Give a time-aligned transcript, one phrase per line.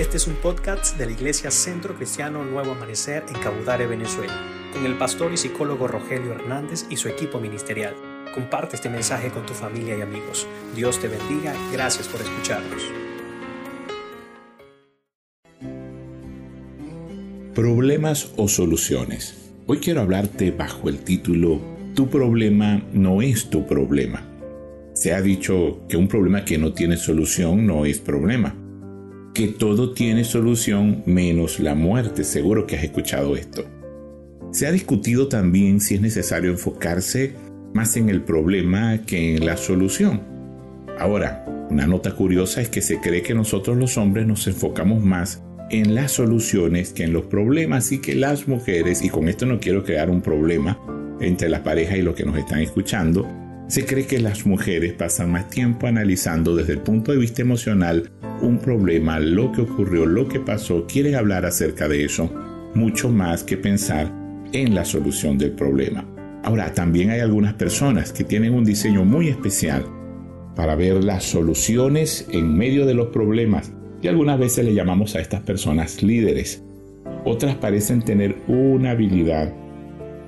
[0.00, 4.34] Este es un podcast de la Iglesia Centro Cristiano Nuevo Amanecer en Cabudare, Venezuela,
[4.72, 7.94] con el pastor y psicólogo Rogelio Hernández y su equipo ministerial.
[8.32, 10.46] Comparte este mensaje con tu familia y amigos.
[10.74, 11.54] Dios te bendiga.
[11.70, 12.82] Gracias por escucharnos.
[17.54, 19.52] Problemas o soluciones.
[19.66, 21.60] Hoy quiero hablarte bajo el título
[21.94, 24.26] Tu problema no es tu problema.
[24.94, 28.59] Se ha dicho que un problema que no tiene solución no es problema
[29.34, 32.24] que todo tiene solución menos la muerte.
[32.24, 33.64] Seguro que has escuchado esto.
[34.52, 37.34] Se ha discutido también si es necesario enfocarse
[37.72, 40.22] más en el problema que en la solución.
[40.98, 45.42] Ahora, una nota curiosa es que se cree que nosotros los hombres nos enfocamos más
[45.70, 49.60] en las soluciones que en los problemas y que las mujeres, y con esto no
[49.60, 50.78] quiero crear un problema
[51.20, 53.28] entre la pareja y los que nos están escuchando,
[53.70, 58.10] se cree que las mujeres pasan más tiempo analizando desde el punto de vista emocional
[58.42, 62.28] un problema, lo que ocurrió, lo que pasó, quieren hablar acerca de eso,
[62.74, 64.12] mucho más que pensar
[64.52, 66.04] en la solución del problema.
[66.42, 69.86] Ahora, también hay algunas personas que tienen un diseño muy especial
[70.56, 73.70] para ver las soluciones en medio de los problemas
[74.02, 76.64] y algunas veces le llamamos a estas personas líderes.
[77.24, 79.54] Otras parecen tener una habilidad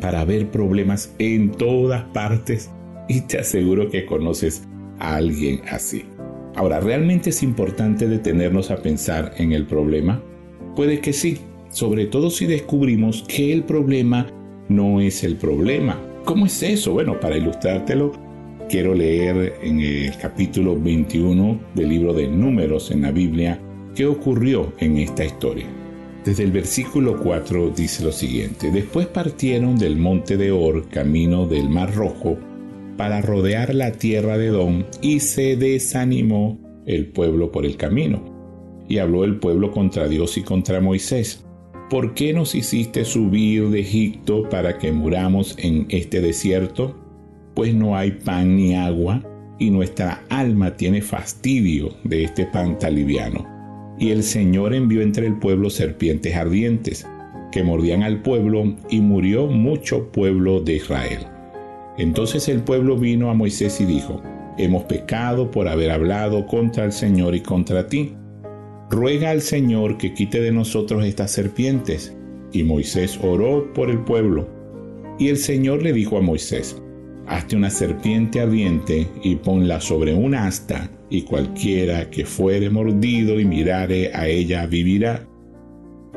[0.01, 2.71] para ver problemas en todas partes
[3.09, 4.63] y te aseguro que conoces
[4.99, 6.05] a alguien así.
[6.55, 10.23] Ahora, ¿realmente es importante detenernos a pensar en el problema?
[10.77, 11.39] Puede que sí,
[11.71, 14.27] sobre todo si descubrimos que el problema
[14.69, 15.99] no es el problema.
[16.25, 16.93] ¿Cómo es eso?
[16.93, 18.13] Bueno, para ilustrártelo,
[18.69, 23.61] quiero leer en el capítulo 21 del libro de Números en la Biblia
[23.95, 25.67] qué ocurrió en esta historia.
[26.25, 31.69] Desde el versículo 4 dice lo siguiente, después partieron del monte de Or, camino del
[31.69, 32.39] Mar Rojo,
[33.03, 38.23] para rodear la tierra de Edom y se desanimó el pueblo por el camino.
[38.89, 41.45] Y habló el pueblo contra Dios y contra Moisés.
[41.91, 46.97] ¿Por qué nos hiciste subir de Egipto para que muramos en este desierto?
[47.57, 49.21] Pues no hay pan ni agua,
[49.59, 53.45] y nuestra alma tiene fastidio de este pan tan liviano.
[53.99, 57.05] Y el Señor envió entre el pueblo serpientes ardientes,
[57.51, 61.32] que mordían al pueblo, y murió mucho pueblo de Israel.
[61.99, 64.23] Entonces el pueblo vino a Moisés y dijo,
[64.59, 68.15] Hemos pecado por haber hablado contra el Señor y contra ti.
[68.91, 72.15] Ruega al Señor que quite de nosotros estas serpientes.
[72.53, 74.47] Y Moisés oró por el pueblo.
[75.19, 76.83] Y el Señor le dijo a Moisés,
[77.27, 83.45] Hazte una serpiente ardiente y ponla sobre un asta, y cualquiera que fuere mordido y
[83.45, 85.27] mirare a ella vivirá.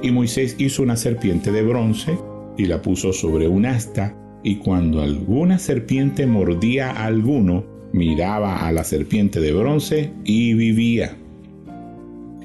[0.02, 2.18] Y Moisés hizo una serpiente de bronce
[2.58, 4.16] y la puso sobre un asta,
[4.46, 11.18] y cuando alguna serpiente mordía a alguno, miraba a la serpiente de bronce y vivía.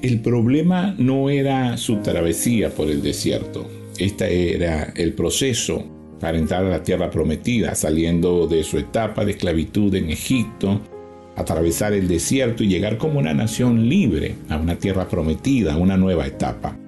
[0.00, 3.68] El problema no era su travesía por el desierto,
[3.98, 5.84] este era el proceso
[6.18, 10.80] para entrar a la tierra prometida, saliendo de su etapa de esclavitud en Egipto,
[11.36, 15.98] atravesar el desierto y llegar como una nación libre a una tierra prometida, a una
[15.98, 16.78] nueva etapa.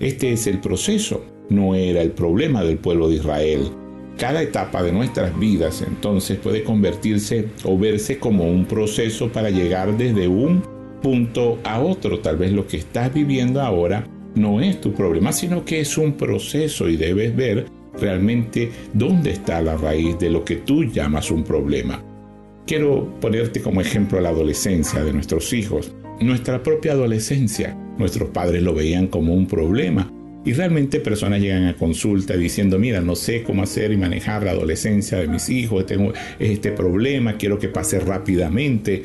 [0.00, 3.70] Este es el proceso, no era el problema del pueblo de Israel,
[4.18, 9.96] cada etapa de nuestras vidas entonces puede convertirse o verse como un proceso para llegar
[9.96, 10.62] desde un
[11.02, 12.20] punto a otro.
[12.20, 16.12] Tal vez lo que estás viviendo ahora no es tu problema, sino que es un
[16.12, 17.66] proceso y debes ver
[18.00, 22.02] realmente dónde está la raíz de lo que tú llamas un problema.
[22.66, 25.92] Quiero ponerte como ejemplo la adolescencia de nuestros hijos.
[26.20, 30.10] Nuestra propia adolescencia, nuestros padres lo veían como un problema
[30.44, 34.50] y realmente personas llegan a consulta diciendo, mira, no sé cómo hacer y manejar la
[34.50, 39.04] adolescencia de mis hijos, tengo este problema, quiero que pase rápidamente.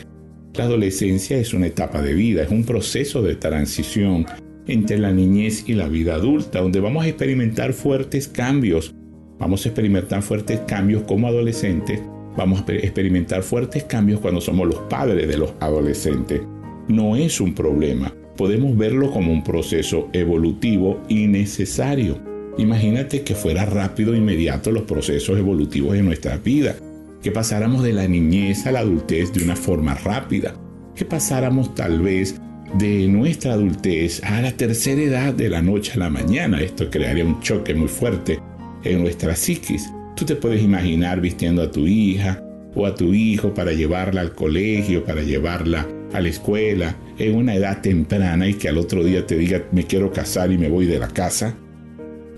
[0.55, 4.25] La adolescencia es una etapa de vida, es un proceso de transición
[4.65, 8.93] entre la niñez y la vida adulta, donde vamos a experimentar fuertes cambios.
[9.37, 12.01] Vamos a experimentar fuertes cambios como adolescentes,
[12.35, 16.41] vamos a experimentar fuertes cambios cuando somos los padres de los adolescentes.
[16.87, 22.19] No es un problema, podemos verlo como un proceso evolutivo y necesario.
[22.57, 26.75] Imagínate que fuera rápido e inmediato los procesos evolutivos en nuestra vida,
[27.21, 30.55] que pasáramos de la niñez a la adultez de una forma rápida,
[30.95, 32.39] que pasáramos tal vez
[32.75, 36.61] de nuestra adultez a la tercera edad de la noche a la mañana.
[36.61, 38.39] Esto crearía un choque muy fuerte
[38.83, 39.91] en nuestra psiquis.
[40.15, 42.43] Tú te puedes imaginar vistiendo a tu hija
[42.75, 47.55] o a tu hijo para llevarla al colegio, para llevarla a la escuela en una
[47.55, 50.85] edad temprana y que al otro día te diga me quiero casar y me voy
[50.85, 51.55] de la casa.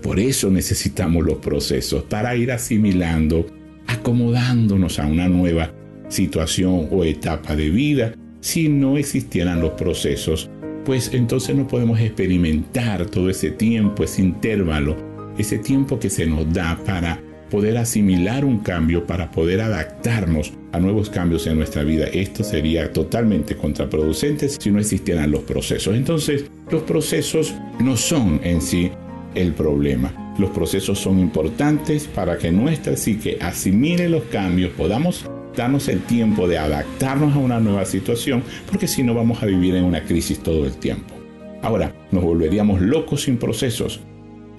[0.02, 3.46] Por eso necesitamos los procesos, para ir asimilando,
[3.86, 5.72] acomodándonos a una nueva
[6.08, 8.14] situación o etapa de vida.
[8.40, 10.50] Si no existieran los procesos,
[10.84, 14.96] pues entonces no podemos experimentar todo ese tiempo, ese intervalo,
[15.36, 17.20] ese tiempo que se nos da para
[17.50, 22.06] poder asimilar un cambio, para poder adaptarnos a nuevos cambios en nuestra vida.
[22.06, 25.94] Esto sería totalmente contraproducente si no existieran los procesos.
[25.96, 28.90] Entonces, los procesos no son en sí
[29.34, 30.34] el problema.
[30.38, 35.26] Los procesos son importantes para que nuestra psique asimile los cambios, podamos
[35.56, 39.74] darnos el tiempo de adaptarnos a una nueva situación, porque si no vamos a vivir
[39.74, 41.14] en una crisis todo el tiempo.
[41.62, 44.00] Ahora, nos volveríamos locos sin procesos.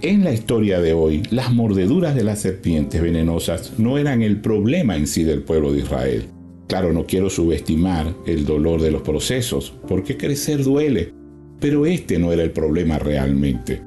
[0.03, 4.95] En la historia de hoy, las mordeduras de las serpientes venenosas no eran el problema
[4.95, 6.23] en sí del pueblo de Israel.
[6.67, 11.13] Claro, no quiero subestimar el dolor de los procesos, porque crecer duele,
[11.59, 13.83] pero este no era el problema realmente.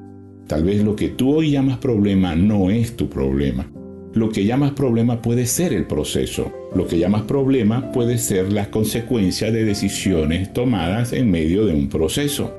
[0.47, 3.69] Tal vez lo que tú hoy llamas problema no es tu problema.
[4.13, 6.49] Lo que llamas problema puede ser el proceso.
[6.73, 11.89] Lo que llamas problema puede ser la consecuencia de decisiones tomadas en medio de un
[11.89, 12.53] proceso.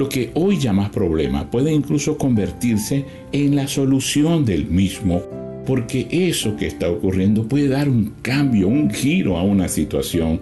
[0.00, 5.20] Lo que hoy llamas problema puede incluso convertirse en la solución del mismo,
[5.66, 10.40] porque eso que está ocurriendo puede dar un cambio, un giro a una situación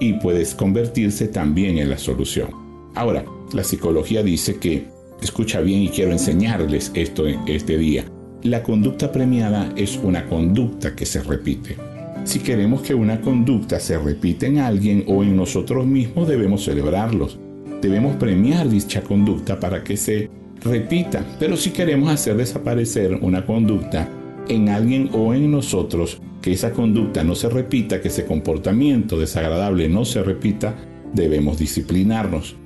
[0.00, 2.48] y puedes convertirse también en la solución.
[2.96, 4.86] Ahora, la psicología dice que
[5.22, 8.06] Escucha bien y quiero enseñarles esto este día.
[8.42, 11.76] La conducta premiada es una conducta que se repite.
[12.24, 17.38] Si queremos que una conducta se repita en alguien o en nosotros mismos, debemos celebrarlos.
[17.86, 20.28] Debemos premiar dicha conducta para que se
[20.60, 21.24] repita.
[21.38, 24.08] Pero si queremos hacer desaparecer una conducta
[24.48, 29.88] en alguien o en nosotros, que esa conducta no se repita, que ese comportamiento desagradable
[29.88, 30.74] no se repita,
[31.14, 32.56] debemos disciplinarnos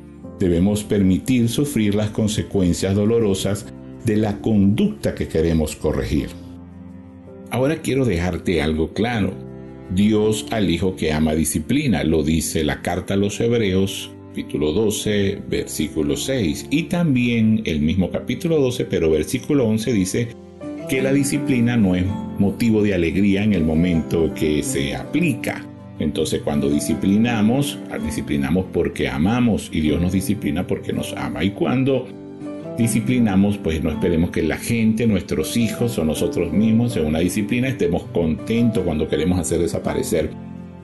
[0.40, 3.66] debemos permitir sufrir las consecuencias dolorosas
[4.06, 6.30] de la conducta que queremos corregir.
[7.50, 9.34] Ahora quiero dejarte algo claro.
[9.94, 15.42] Dios al Hijo que ama disciplina, lo dice la carta a los Hebreos, capítulo 12,
[15.48, 20.28] versículo 6, y también el mismo capítulo 12, pero versículo 11 dice
[20.88, 22.04] que la disciplina no es
[22.38, 25.66] motivo de alegría en el momento que se aplica,
[25.98, 31.42] entonces cuando disciplinamos, disciplinamos porque amamos y Dios nos disciplina porque nos ama.
[31.42, 32.06] Y cuando
[32.78, 37.66] disciplinamos, pues no esperemos que la gente, nuestros hijos o nosotros mismos en una disciplina
[37.66, 40.30] estemos contentos cuando queremos hacer desaparecer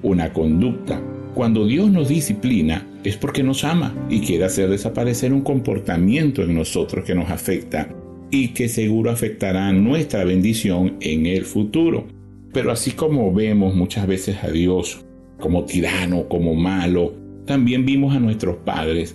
[0.02, 1.00] una conducta.
[1.34, 6.54] Cuando Dios nos disciplina es porque nos ama y quiere hacer desaparecer un comportamiento en
[6.54, 7.88] nosotros que nos afecta
[8.32, 12.06] y que seguro afectará nuestra bendición en el futuro.
[12.52, 15.04] Pero así como vemos muchas veces a Dios
[15.38, 17.14] como tirano, como malo.
[17.46, 19.14] También vimos a nuestros padres,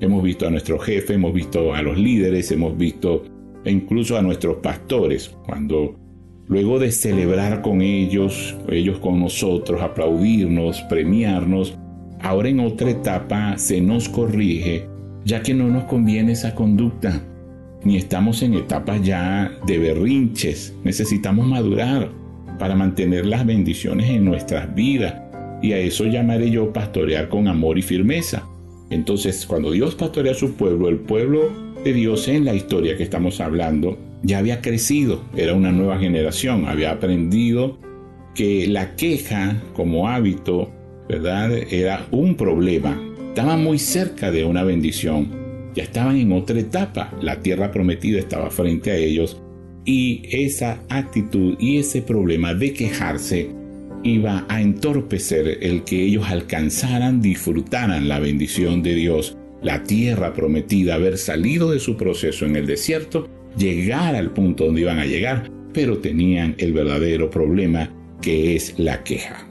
[0.00, 3.24] hemos visto a nuestro jefe, hemos visto a los líderes, hemos visto
[3.66, 5.94] incluso a nuestros pastores, cuando
[6.46, 11.76] luego de celebrar con ellos, ellos con nosotros, aplaudirnos, premiarnos,
[12.20, 14.86] ahora en otra etapa se nos corrige,
[15.24, 17.22] ya que no nos conviene esa conducta,
[17.84, 22.10] ni estamos en etapas ya de berrinches, necesitamos madurar
[22.58, 25.14] para mantener las bendiciones en nuestras vidas
[25.62, 28.46] y a eso llamaré yo pastorear con amor y firmeza.
[28.90, 31.50] Entonces, cuando Dios pastorea a su pueblo, el pueblo
[31.84, 36.66] de Dios en la historia que estamos hablando ya había crecido, era una nueva generación,
[36.66, 37.78] había aprendido
[38.34, 40.70] que la queja como hábito,
[41.08, 41.52] ¿verdad?
[41.70, 43.00] Era un problema.
[43.28, 45.30] Estaban muy cerca de una bendición.
[45.74, 47.12] Ya estaban en otra etapa.
[47.20, 49.40] La tierra prometida estaba frente a ellos
[49.86, 53.50] y esa actitud y ese problema de quejarse
[54.02, 60.94] iba a entorpecer el que ellos alcanzaran, disfrutaran la bendición de Dios, la tierra prometida,
[60.94, 65.50] haber salido de su proceso en el desierto, llegar al punto donde iban a llegar,
[65.72, 69.45] pero tenían el verdadero problema que es la queja.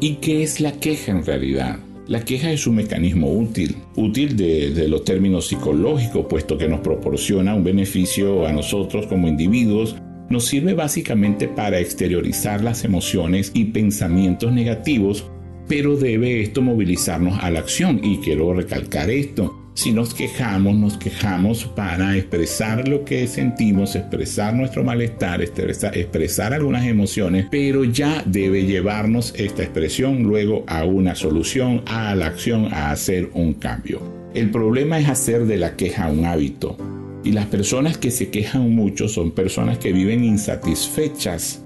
[0.00, 1.78] ¿Y qué es la queja en realidad?
[2.06, 7.54] La queja es un mecanismo útil, útil de, los términos psicológicos, puesto que nos proporciona
[7.54, 9.94] un beneficio a nosotros como individuos
[10.30, 15.28] nos sirve básicamente para exteriorizar las emociones y pensamientos negativos,
[15.66, 18.00] pero debe esto movilizarnos a la acción.
[18.02, 19.59] Y quiero recalcar esto.
[19.80, 26.84] Si nos quejamos, nos quejamos para expresar lo que sentimos, expresar nuestro malestar, expresar, algunas
[26.84, 32.90] emociones, pero ya debe llevarnos esta expresión luego a una solución, a la acción, a
[32.90, 34.02] hacer un cambio.
[34.34, 36.76] El problema es hacer de la queja un hábito.
[37.24, 41.64] Y las personas que se quejan mucho son personas que viven insatisfechas.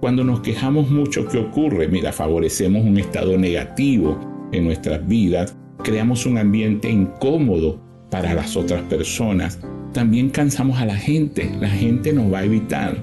[0.00, 1.88] Cuando nos quejamos mucho, ¿qué ocurre?
[1.88, 4.20] Mira, favorecemos un estado negativo
[4.52, 9.58] en nuestras vidas, creamos un ambiente incómodo para las otras personas.
[9.92, 12.96] También cansamos a la gente, la gente nos va a evitar.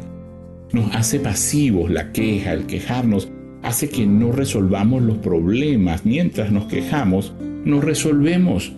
[0.73, 3.29] Nos hace pasivos la queja, el quejarnos,
[3.61, 6.05] hace que no resolvamos los problemas.
[6.05, 7.33] Mientras nos quejamos,
[7.65, 8.73] no resolvemos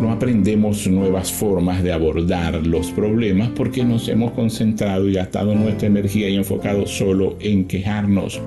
[0.00, 5.86] no aprendemos nuevas formas de abordar los problemas porque nos hemos concentrado y gastado nuestra
[5.86, 8.38] energía y enfocado solo en quejarnos.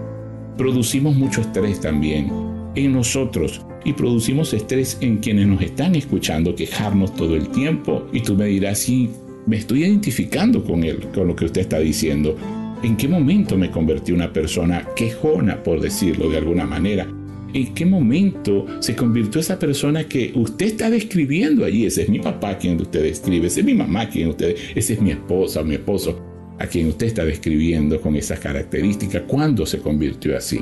[0.58, 2.32] Producimos mucho estrés también
[2.76, 8.08] en nosotros y producimos estrés en quienes nos están escuchando quejarnos todo el tiempo.
[8.12, 9.10] Y tú me dirás, sí,
[9.46, 12.36] me estoy identificando con él, con lo que usted está diciendo.
[12.84, 17.08] ¿En qué momento me convertí una persona quejona, por decirlo de alguna manera?
[17.54, 21.86] ¿En qué momento se convirtió esa persona que usted está describiendo allí?
[21.86, 25.02] Ese es mi papá quien usted describe, ese es mi mamá quien usted, ese es
[25.02, 26.20] mi esposa o mi esposo
[26.60, 29.24] a quien usted está describiendo con esas características.
[29.28, 30.60] ¿Cuándo se convirtió así?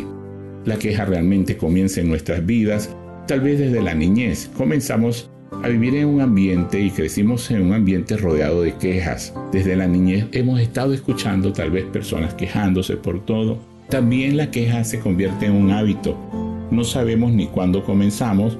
[0.65, 2.89] La queja realmente comienza en nuestras vidas,
[3.27, 4.49] tal vez desde la niñez.
[4.57, 5.29] Comenzamos
[5.63, 9.33] a vivir en un ambiente y crecimos en un ambiente rodeado de quejas.
[9.51, 13.59] Desde la niñez hemos estado escuchando tal vez personas quejándose por todo.
[13.89, 16.17] También la queja se convierte en un hábito
[16.69, 18.57] no sabemos ni cuándo comenzamos,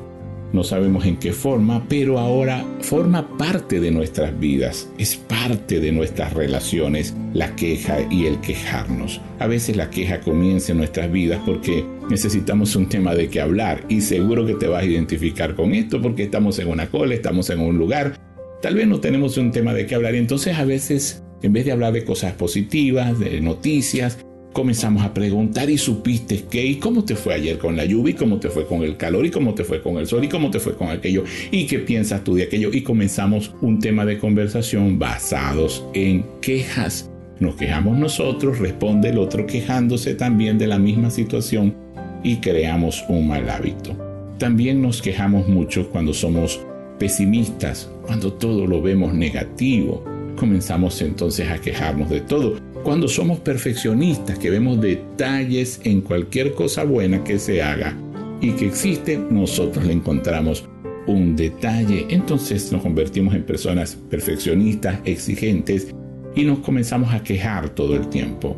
[0.53, 5.91] no sabemos en qué forma, pero ahora forma parte de nuestras vidas, es parte de
[5.91, 9.21] nuestras relaciones, la queja y el quejarnos.
[9.39, 13.83] A veces la queja comienza en nuestras vidas porque necesitamos un tema de qué hablar
[13.89, 17.49] y seguro que te vas a identificar con esto porque estamos en una cola, estamos
[17.49, 18.17] en un lugar,
[18.61, 21.65] tal vez no tenemos un tema de qué hablar y entonces a veces en vez
[21.65, 24.17] de hablar de cosas positivas, de noticias,
[24.57, 28.15] comenzamos a preguntar y supiste qué y cómo te fue ayer con la lluvia y
[28.15, 30.49] cómo te fue con el calor y cómo te fue con el sol y cómo
[30.49, 34.17] te fue con aquello y qué piensas tú de aquello y comenzamos un tema de
[34.17, 37.07] conversación basados en quejas.
[37.39, 41.75] Nos quejamos nosotros, responde el otro quejándose también de la misma situación
[42.23, 43.95] y creamos un mal hábito.
[44.39, 46.59] También nos quejamos mucho cuando somos
[46.97, 50.03] pesimistas, cuando todo lo vemos negativo.
[50.35, 56.85] Comenzamos entonces a quejarnos de todo cuando somos perfeccionistas, que vemos detalles en cualquier cosa
[56.85, 57.93] buena que se haga
[58.39, 60.63] y que existe, nosotros le encontramos
[61.05, 62.05] un detalle.
[62.09, 65.93] Entonces nos convertimos en personas perfeccionistas, exigentes
[66.33, 68.55] y nos comenzamos a quejar todo el tiempo.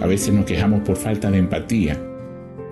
[0.00, 2.00] A veces nos quejamos por falta de empatía,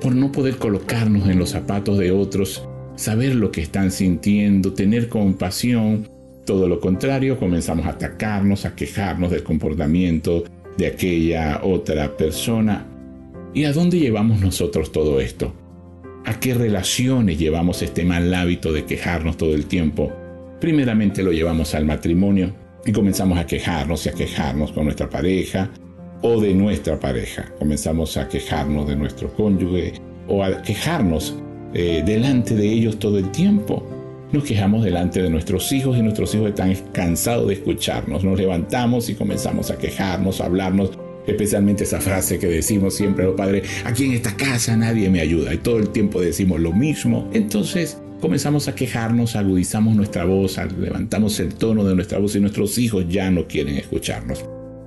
[0.01, 5.09] por no poder colocarnos en los zapatos de otros, saber lo que están sintiendo, tener
[5.09, 6.09] compasión.
[6.47, 10.45] Todo lo contrario, comenzamos a atacarnos, a quejarnos del comportamiento
[10.77, 12.87] de aquella otra persona.
[13.53, 15.53] ¿Y a dónde llevamos nosotros todo esto?
[16.25, 20.13] ¿A qué relaciones llevamos este mal hábito de quejarnos todo el tiempo?
[20.61, 25.71] Primeramente lo llevamos al matrimonio y comenzamos a quejarnos y a quejarnos con nuestra pareja
[26.23, 27.47] o de nuestra pareja.
[27.59, 29.95] Comenzamos a quejarnos de nuestro cónyuge
[30.29, 31.37] o a quejarnos
[31.73, 33.87] eh, delante de ellos todo el tiempo.
[34.33, 38.23] Nos quejamos delante de nuestros hijos y nuestros hijos están cansados de escucharnos.
[38.23, 40.93] Nos levantamos y comenzamos a quejarnos, a hablarnos,
[41.27, 45.53] especialmente esa frase que decimos siempre los padres, aquí en esta casa nadie me ayuda
[45.53, 47.29] y todo el tiempo decimos lo mismo.
[47.33, 52.79] Entonces comenzamos a quejarnos, agudizamos nuestra voz, levantamos el tono de nuestra voz y nuestros
[52.79, 54.45] hijos ya no quieren escucharnos.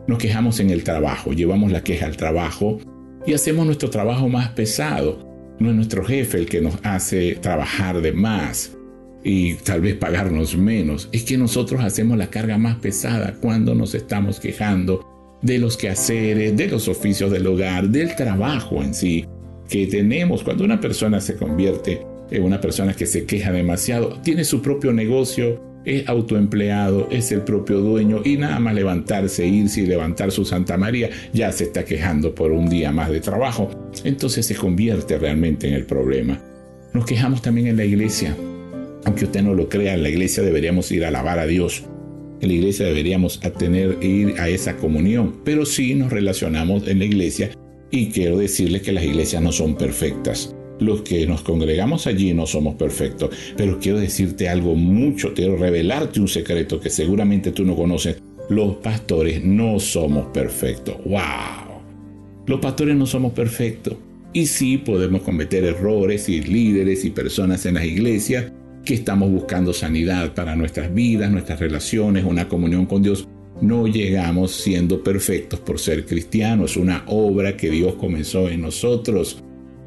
[0.07, 2.79] Nos quejamos en el trabajo, llevamos la queja al trabajo
[3.25, 5.33] y hacemos nuestro trabajo más pesado.
[5.59, 8.71] No es nuestro jefe el que nos hace trabajar de más
[9.24, 11.10] y tal vez pagarnos menos.
[11.12, 16.56] Es que nosotros hacemos la carga más pesada cuando nos estamos quejando de los quehaceres,
[16.56, 19.25] de los oficios del hogar, del trabajo en sí
[19.70, 20.44] que tenemos.
[20.44, 22.01] Cuando una persona se convierte
[22.32, 27.42] en una persona que se queja demasiado, tiene su propio negocio, es autoempleado, es el
[27.42, 31.84] propio dueño y nada más levantarse, irse y levantar su Santa María, ya se está
[31.84, 33.70] quejando por un día más de trabajo.
[34.06, 36.39] Entonces se convierte realmente en el problema.
[36.94, 38.36] Nos quejamos también en la iglesia
[39.05, 41.83] aunque usted no lo crea, en la iglesia deberíamos ir a alabar a Dios.
[42.41, 47.05] En la iglesia deberíamos tener, ir a esa comunión, pero sí nos relacionamos en la
[47.05, 47.51] iglesia
[47.91, 50.55] y quiero decirles que las iglesias no son perfectas.
[50.79, 56.19] Los que nos congregamos allí no somos perfectos, pero quiero decirte algo mucho, quiero revelarte
[56.19, 58.17] un secreto que seguramente tú no conoces.
[58.50, 60.98] Los pastores no somos perfectos.
[61.05, 61.81] ¡Wow!
[62.45, 63.95] Los pastores no somos perfectos.
[64.33, 68.51] Y sí podemos cometer errores y líderes y personas en las iglesias
[68.84, 73.28] que estamos buscando sanidad para nuestras vidas, nuestras relaciones, una comunión con Dios.
[73.62, 79.42] No llegamos siendo perfectos por ser cristianos, una obra que Dios comenzó en nosotros.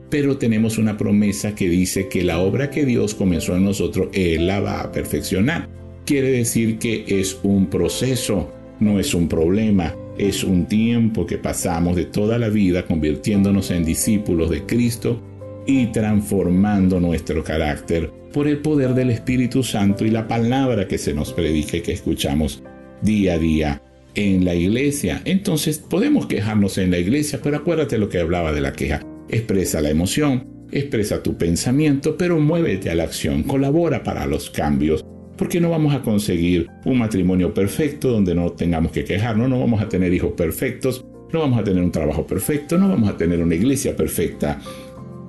[0.09, 4.47] Pero tenemos una promesa que dice que la obra que Dios comenzó en nosotros, Él
[4.47, 5.69] la va a perfeccionar.
[6.07, 11.97] Quiere decir que es un proceso, no es un problema, es un tiempo que pasamos
[11.97, 15.21] de toda la vida convirtiéndonos en discípulos de Cristo
[15.66, 21.12] y transformando nuestro carácter por el poder del Espíritu Santo y la palabra que se
[21.12, 22.62] nos predique que escuchamos
[23.02, 23.82] día a día
[24.14, 25.23] en la iglesia.
[25.25, 29.00] Entonces podemos quejarnos en la iglesia, pero acuérdate lo que hablaba de la queja.
[29.28, 35.04] Expresa la emoción, expresa tu pensamiento, pero muévete a la acción, colabora para los cambios.
[35.37, 39.82] porque no vamos a conseguir un matrimonio perfecto donde no tengamos que quejarnos, no vamos
[39.82, 43.42] a tener hijos perfectos, no vamos a tener un trabajo perfecto, no vamos a tener
[43.42, 44.58] una iglesia perfecta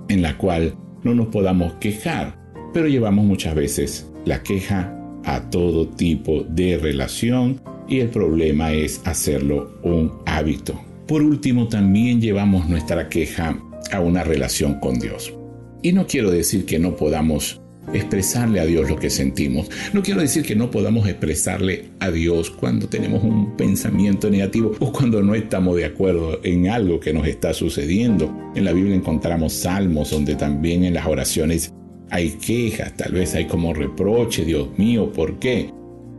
[0.09, 2.37] en la cual no nos podamos quejar,
[2.73, 9.01] pero llevamos muchas veces la queja a todo tipo de relación y el problema es
[9.05, 10.79] hacerlo un hábito.
[11.07, 13.57] Por último, también llevamos nuestra queja
[13.91, 15.33] a una relación con Dios.
[15.81, 17.61] Y no quiero decir que no podamos
[17.93, 19.69] expresarle a Dios lo que sentimos.
[19.93, 24.91] No quiero decir que no podamos expresarle a Dios cuando tenemos un pensamiento negativo o
[24.91, 28.33] cuando no estamos de acuerdo en algo que nos está sucediendo.
[28.55, 31.73] En la Biblia encontramos salmos donde también en las oraciones
[32.09, 35.69] hay quejas, tal vez hay como reproche, Dios mío, ¿por qué?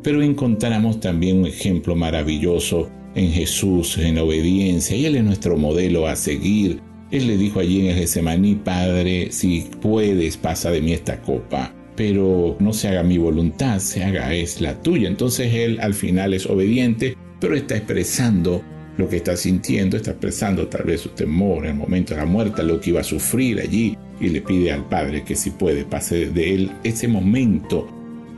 [0.03, 6.07] Pero encontramos también un ejemplo maravilloso en Jesús, en obediencia, y Él es nuestro modelo
[6.07, 6.81] a seguir.
[7.11, 11.75] Él le dijo allí en el Getsemaní, Padre, si puedes, pasa de mí esta copa,
[11.97, 15.09] pero no se haga mi voluntad, se haga es la tuya.
[15.09, 18.63] Entonces Él al final es obediente, pero está expresando
[18.99, 22.27] lo que está sintiendo, está expresando tal vez su temor en el momento de la
[22.27, 25.85] muerte, lo que iba a sufrir allí, y le pide al Padre que si puede
[25.85, 27.89] pase de Él ese momento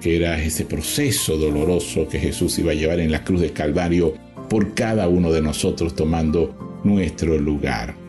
[0.00, 4.14] que era ese proceso doloroso que Jesús iba a llevar en la cruz del Calvario
[4.48, 7.99] por cada uno de nosotros tomando nuestro lugar.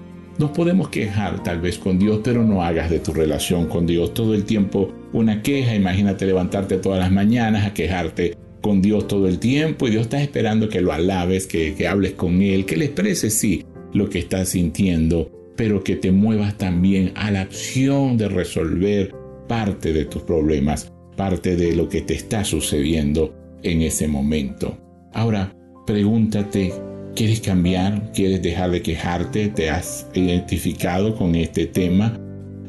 [0.41, 4.15] Nos podemos quejar tal vez con Dios, pero no hagas de tu relación con Dios
[4.15, 5.75] todo el tiempo una queja.
[5.75, 10.19] Imagínate levantarte todas las mañanas a quejarte con Dios todo el tiempo y Dios está
[10.19, 14.17] esperando que lo alabes, que, que hables con Él, que le expreses, sí, lo que
[14.17, 19.13] estás sintiendo, pero que te muevas también a la acción de resolver
[19.47, 23.31] parte de tus problemas, parte de lo que te está sucediendo
[23.61, 24.75] en ese momento.
[25.13, 25.53] Ahora,
[25.85, 26.71] Pregúntate,
[27.15, 28.11] ¿quieres cambiar?
[28.13, 29.49] ¿Quieres dejar de quejarte?
[29.49, 32.17] ¿Te has identificado con este tema?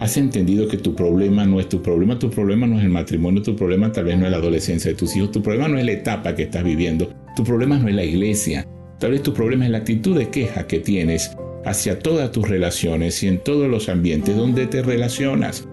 [0.01, 2.19] ¿Has entendido que tu problema no es tu problema?
[2.19, 4.97] Tu problema no es el matrimonio, tu problema tal vez no es la adolescencia de
[4.97, 7.95] tus hijos, tu problema no es la etapa que estás viviendo, tu problema no es
[7.95, 8.67] la iglesia,
[8.99, 11.31] tal vez tu problema es la actitud de queja que tienes
[11.65, 15.69] hacia todas tus relaciones y en todos los ambientes donde te relacionas.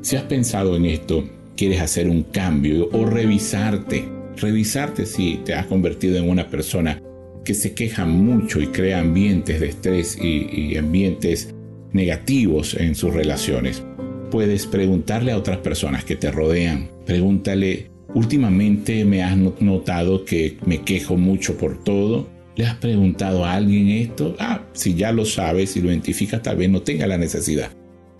[0.00, 5.66] Si has pensado en esto, quieres hacer un cambio o revisarte, revisarte si te has
[5.66, 7.02] convertido en una persona
[7.48, 11.54] que se queja mucho y crea ambientes de estrés y, ambientes
[11.94, 13.82] negativos en sus relaciones.
[14.30, 16.90] Puedes preguntarle a otras personas que te rodean.
[17.06, 22.28] Pregúntale, últimamente me has notado que me quejo mucho por todo.
[22.54, 24.36] ¿Le has preguntado a alguien esto?
[24.38, 27.70] Ah, si ya lo sabes y lo identificas, tal vez no tenga la necesidad.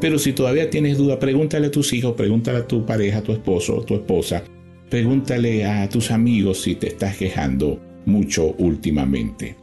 [0.01, 3.33] Pero si todavía tienes duda, pregúntale a tus hijos, pregúntale a tu pareja, a tu
[3.33, 4.43] esposo, a tu esposa,
[4.91, 9.55] Pregúntale a tus amigos si te estás quejando mucho últimamente.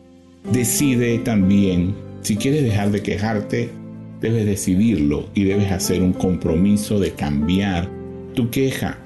[0.51, 3.69] Decide también, si quieres dejar de quejarte,
[4.21, 7.89] debes decidirlo y debes hacer un compromiso de cambiar
[8.33, 8.99] tu queja.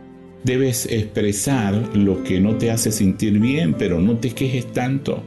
[0.44, 5.24] Debes expresar lo que no te hace sentir bien, pero no te quejes tanto.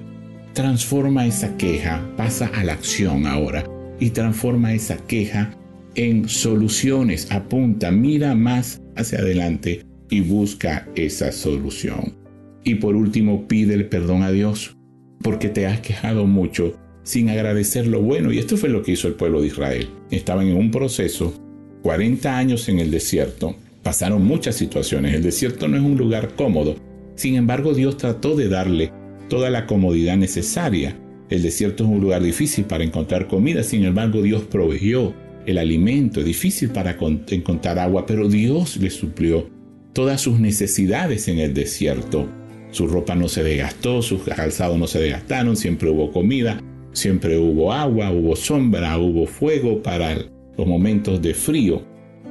[0.52, 3.64] Transforma esa queja, pasa a la acción ahora
[3.98, 5.56] y transforma esa queja
[5.94, 7.30] en soluciones.
[7.30, 12.21] Apunta, mira más hacia adelante y busca esa solución.
[12.64, 14.76] Y por último, pide el perdón a Dios,
[15.22, 18.32] porque te has quejado mucho sin agradecer lo bueno.
[18.32, 19.88] Y esto fue lo que hizo el pueblo de Israel.
[20.10, 21.34] Estaban en un proceso,
[21.82, 25.14] 40 años en el desierto, pasaron muchas situaciones.
[25.14, 26.76] El desierto no es un lugar cómodo.
[27.16, 28.92] Sin embargo, Dios trató de darle
[29.28, 30.96] toda la comodidad necesaria.
[31.28, 35.14] El desierto es un lugar difícil para encontrar comida, sin embargo Dios proveyó
[35.46, 36.96] el alimento, es difícil para
[37.28, 39.48] encontrar agua, pero Dios le suplió
[39.92, 42.28] todas sus necesidades en el desierto.
[42.72, 46.58] Su ropa no se desgastó, sus calzados no se desgastaron, siempre hubo comida,
[46.92, 50.16] siempre hubo agua, hubo sombra, hubo fuego para
[50.56, 51.82] los momentos de frío.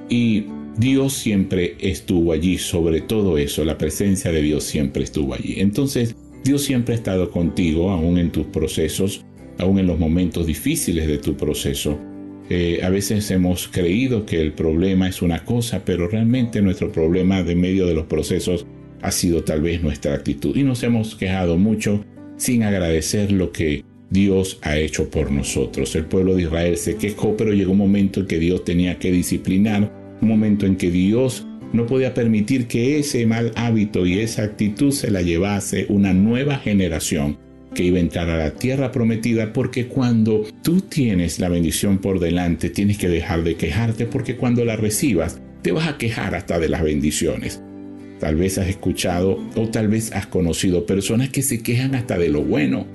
[0.10, 0.46] Y
[0.78, 5.56] Dios siempre estuvo allí, sobre todo eso, la presencia de Dios siempre estuvo allí.
[5.58, 9.24] Entonces, Dios siempre ha estado contigo, aún en tus procesos,
[9.60, 12.00] aún en los momentos difíciles de tu proceso.
[12.50, 17.44] Eh, a veces hemos creído que el problema es una cosa, pero realmente nuestro problema
[17.44, 18.66] de medio de los procesos
[19.02, 22.04] ha sido tal vez nuestra actitud y nos hemos quejado mucho
[22.38, 25.96] sin agradecer lo que Dios ha hecho por nosotros.
[25.96, 29.12] El pueblo de Israel se quejó, pero llegó un momento en que Dios tenía que
[29.12, 34.44] disciplinar, un momento en que Dios no podía permitir que ese mal hábito y esa
[34.44, 37.38] actitud se la llevase una nueva generación
[37.74, 42.20] que iba a entrar a la tierra prometida porque cuando tú tienes la bendición por
[42.20, 46.60] delante tienes que dejar de quejarte porque cuando la recibas te vas a quejar hasta
[46.60, 47.62] de las bendiciones.
[48.22, 52.30] Tal vez has escuchado o tal vez has conocido personas que se quejan hasta de
[52.30, 52.86] lo bueno.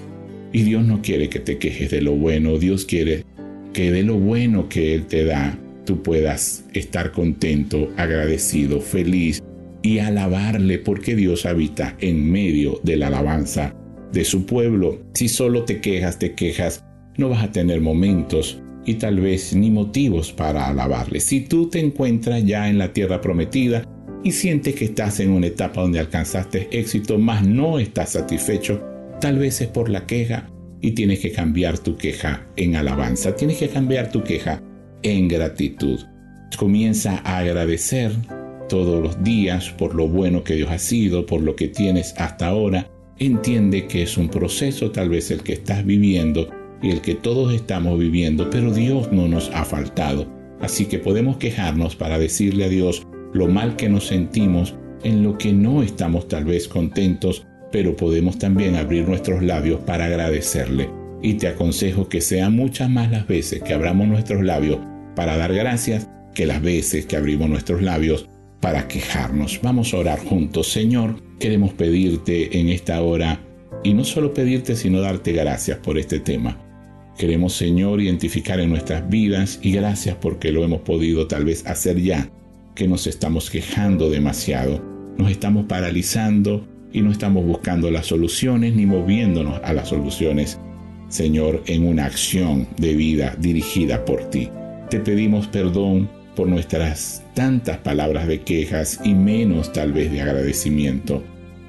[0.52, 3.24] Y Dios no quiere que te quejes de lo bueno, Dios quiere
[3.72, 9.42] que de lo bueno que Él te da tú puedas estar contento, agradecido, feliz
[9.82, 13.74] y alabarle porque Dios habita en medio de la alabanza
[14.12, 15.00] de su pueblo.
[15.14, 16.84] Si solo te quejas, te quejas,
[17.16, 21.18] no vas a tener momentos y tal vez ni motivos para alabarle.
[21.18, 23.82] Si tú te encuentras ya en la tierra prometida
[24.26, 28.82] y sientes que estás en una etapa donde alcanzaste éxito, mas no estás satisfecho,
[29.20, 33.58] tal vez es por la queja y tienes que cambiar tu queja en alabanza, tienes
[33.58, 34.60] que cambiar tu queja
[35.04, 36.00] en gratitud.
[36.56, 38.10] Comienza a agradecer
[38.68, 42.48] todos los días por lo bueno que Dios ha sido, por lo que tienes hasta
[42.48, 42.90] ahora.
[43.20, 46.50] Entiende que es un proceso tal vez el que estás viviendo
[46.82, 50.26] y el que todos estamos viviendo, pero Dios no nos ha faltado.
[50.60, 55.38] Así que podemos quejarnos para decirle a Dios lo mal que nos sentimos, en lo
[55.38, 60.88] que no estamos tal vez contentos, pero podemos también abrir nuestros labios para agradecerle.
[61.22, 64.78] Y te aconsejo que sean muchas más las veces que abramos nuestros labios
[65.14, 68.28] para dar gracias que las veces que abrimos nuestros labios
[68.60, 69.60] para quejarnos.
[69.62, 70.68] Vamos a orar juntos.
[70.68, 73.40] Señor, queremos pedirte en esta hora,
[73.82, 76.58] y no solo pedirte, sino darte gracias por este tema.
[77.16, 82.00] Queremos, Señor, identificar en nuestras vidas y gracias porque lo hemos podido tal vez hacer
[82.00, 82.28] ya,
[82.76, 84.80] que nos estamos quejando demasiado,
[85.16, 90.60] nos estamos paralizando y no estamos buscando las soluciones ni moviéndonos a las soluciones,
[91.08, 94.50] Señor, en una acción de vida dirigida por ti.
[94.90, 101.24] Te pedimos perdón por nuestras tantas palabras de quejas y menos tal vez de agradecimiento.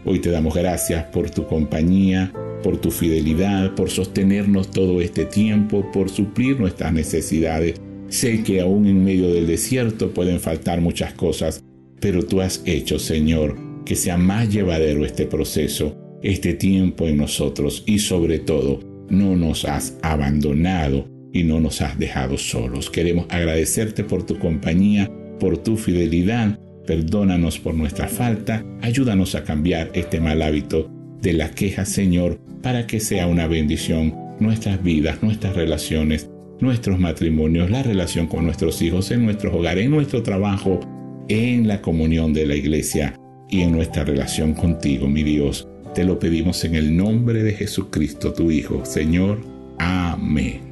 [0.06, 2.32] Hoy te damos gracias por tu compañía,
[2.64, 7.80] por tu fidelidad, por sostenernos todo este tiempo, por suplir nuestras necesidades.
[8.10, 11.64] Sé que aún en medio del desierto pueden faltar muchas cosas,
[12.00, 17.84] pero tú has hecho, Señor, que sea más llevadero este proceso, este tiempo en nosotros
[17.86, 22.90] y sobre todo, no nos has abandonado y no nos has dejado solos.
[22.90, 26.60] Queremos agradecerte por tu compañía, por tu fidelidad.
[26.86, 28.66] Perdónanos por nuestra falta.
[28.82, 30.90] Ayúdanos a cambiar este mal hábito
[31.22, 37.70] de la queja, Señor, para que sea una bendición nuestras vidas, nuestras relaciones, nuestros matrimonios,
[37.70, 40.80] la relación con nuestros hijos, en nuestros hogares, en nuestro trabajo,
[41.28, 43.16] en la comunión de la iglesia
[43.50, 45.68] y en nuestra relación contigo, mi Dios.
[45.94, 49.40] Te lo pedimos en el nombre de Jesucristo, tu Hijo, Señor.
[49.78, 50.67] Amén.